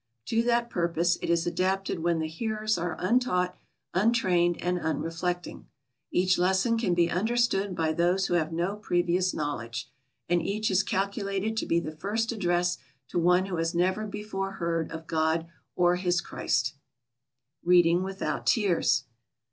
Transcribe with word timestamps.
To 0.29 0.41
that 0.41 0.71
purpose 0.71 1.19
it 1.21 1.29
is 1.29 1.45
adapted 1.45 1.99
when 1.99 2.17
the 2.17 2.27
hearers 2.27 2.75
are 2.75 2.95
untaught, 2.97 3.55
untrained, 3.93 4.59
and 4.59 4.79
unreflecting. 4.79 5.67
Each 6.11 6.39
lesson 6.39 6.75
can 6.79 6.95
be 6.95 7.11
understood 7.11 7.75
by 7.75 7.93
those 7.93 8.25
who 8.25 8.33
have 8.33 8.51
no 8.51 8.77
previous 8.77 9.31
knowledge, 9.31 9.91
and 10.27 10.41
each 10.41 10.71
is 10.71 10.81
calculated 10.81 11.55
to 11.57 11.67
be 11.67 11.79
the 11.79 11.95
first 11.95 12.31
address 12.31 12.79
to 13.09 13.19
one 13.19 13.45
who 13.45 13.57
has 13.57 13.75
never 13.75 14.07
before 14.07 14.53
heard 14.53 14.91
of 14.91 15.05
God 15.05 15.47
or 15.75 15.97
his 15.97 16.19
Christ." 16.19 16.73
Reading 17.63 18.01
without 18.01 18.47
Tears. 18.47 19.03